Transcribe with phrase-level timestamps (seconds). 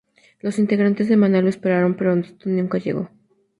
[0.39, 3.11] Los integrantes de Manal lo esperaron, pero este nunca llegó.